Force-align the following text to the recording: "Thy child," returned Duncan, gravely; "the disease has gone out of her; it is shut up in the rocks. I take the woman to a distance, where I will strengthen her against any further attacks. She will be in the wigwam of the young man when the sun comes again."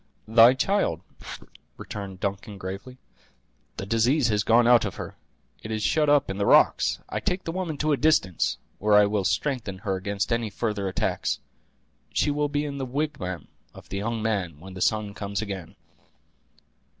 "Thy 0.27 0.55
child," 0.55 1.01
returned 1.77 2.19
Duncan, 2.19 2.57
gravely; 2.57 2.97
"the 3.77 3.85
disease 3.85 4.29
has 4.29 4.43
gone 4.43 4.67
out 4.67 4.83
of 4.83 4.95
her; 4.95 5.15
it 5.61 5.69
is 5.69 5.83
shut 5.83 6.09
up 6.09 6.27
in 6.31 6.39
the 6.39 6.45
rocks. 6.47 6.97
I 7.09 7.19
take 7.19 7.43
the 7.43 7.51
woman 7.51 7.77
to 7.77 7.91
a 7.91 7.97
distance, 7.97 8.57
where 8.79 8.95
I 8.95 9.05
will 9.05 9.23
strengthen 9.25 9.77
her 9.85 9.95
against 9.97 10.33
any 10.33 10.49
further 10.49 10.87
attacks. 10.87 11.37
She 12.11 12.31
will 12.31 12.49
be 12.49 12.65
in 12.65 12.79
the 12.79 12.85
wigwam 12.87 13.47
of 13.75 13.89
the 13.89 13.97
young 13.97 14.23
man 14.23 14.59
when 14.59 14.73
the 14.73 14.81
sun 14.81 15.13
comes 15.13 15.39
again." 15.39 15.75